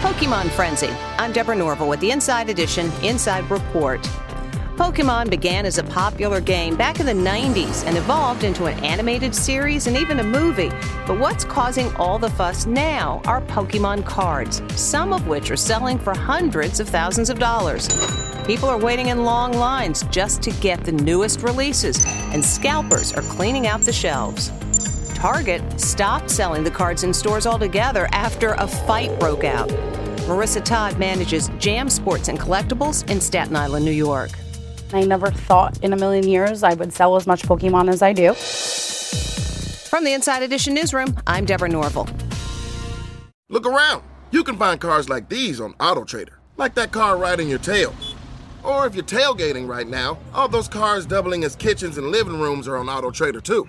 Pokemon 0.00 0.48
Frenzy. 0.52 0.88
I'm 1.18 1.30
Deborah 1.30 1.54
Norville 1.54 1.86
with 1.86 2.00
the 2.00 2.10
Inside 2.10 2.48
Edition 2.48 2.90
Inside 3.02 3.50
Report. 3.50 4.00
Pokemon 4.76 5.28
began 5.28 5.66
as 5.66 5.76
a 5.76 5.84
popular 5.84 6.40
game 6.40 6.74
back 6.74 7.00
in 7.00 7.06
the 7.06 7.12
90s 7.12 7.84
and 7.84 7.98
evolved 7.98 8.42
into 8.42 8.64
an 8.64 8.82
animated 8.82 9.34
series 9.34 9.88
and 9.88 9.98
even 9.98 10.20
a 10.20 10.22
movie. 10.22 10.70
But 11.06 11.18
what's 11.18 11.44
causing 11.44 11.94
all 11.96 12.18
the 12.18 12.30
fuss 12.30 12.64
now 12.64 13.20
are 13.26 13.42
Pokemon 13.42 14.06
cards, 14.06 14.62
some 14.74 15.12
of 15.12 15.26
which 15.26 15.50
are 15.50 15.56
selling 15.56 15.98
for 15.98 16.16
hundreds 16.16 16.80
of 16.80 16.88
thousands 16.88 17.28
of 17.28 17.38
dollars. 17.38 17.86
People 18.46 18.70
are 18.70 18.78
waiting 18.78 19.08
in 19.08 19.24
long 19.24 19.52
lines 19.52 20.02
just 20.04 20.40
to 20.44 20.50
get 20.62 20.82
the 20.82 20.92
newest 20.92 21.42
releases, 21.42 22.02
and 22.32 22.42
scalpers 22.42 23.12
are 23.12 23.22
cleaning 23.22 23.66
out 23.66 23.82
the 23.82 23.92
shelves. 23.92 24.50
Target 25.20 25.78
stopped 25.78 26.30
selling 26.30 26.64
the 26.64 26.70
cards 26.70 27.04
in 27.04 27.12
stores 27.12 27.46
altogether 27.46 28.08
after 28.10 28.54
a 28.54 28.66
fight 28.66 29.20
broke 29.20 29.44
out. 29.44 29.68
Marissa 30.20 30.64
Todd 30.64 30.98
manages 30.98 31.50
Jam 31.58 31.90
Sports 31.90 32.28
and 32.28 32.38
Collectibles 32.40 33.06
in 33.10 33.20
Staten 33.20 33.54
Island, 33.54 33.84
New 33.84 33.90
York. 33.90 34.30
I 34.94 35.04
never 35.04 35.30
thought 35.30 35.78
in 35.84 35.92
a 35.92 35.96
million 35.98 36.26
years 36.26 36.62
I 36.62 36.72
would 36.72 36.94
sell 36.94 37.16
as 37.16 37.26
much 37.26 37.42
Pokemon 37.42 37.90
as 37.90 38.00
I 38.00 38.14
do. 38.14 38.32
From 39.90 40.04
the 40.04 40.14
Inside 40.14 40.42
Edition 40.42 40.72
newsroom, 40.72 41.14
I'm 41.26 41.44
Deborah 41.44 41.68
Norville. 41.68 42.08
Look 43.50 43.66
around. 43.66 44.02
You 44.30 44.42
can 44.42 44.56
find 44.56 44.80
cars 44.80 45.10
like 45.10 45.28
these 45.28 45.60
on 45.60 45.74
AutoTrader, 45.74 46.32
like 46.56 46.74
that 46.76 46.92
car 46.92 47.18
riding 47.18 47.50
your 47.50 47.58
tail. 47.58 47.94
Or 48.64 48.86
if 48.86 48.94
you're 48.94 49.04
tailgating 49.04 49.68
right 49.68 49.86
now, 49.86 50.16
all 50.32 50.48
those 50.48 50.66
cars 50.66 51.04
doubling 51.04 51.44
as 51.44 51.56
kitchens 51.56 51.98
and 51.98 52.06
living 52.06 52.40
rooms 52.40 52.66
are 52.66 52.78
on 52.78 52.86
AutoTrader 52.86 53.42
too. 53.42 53.68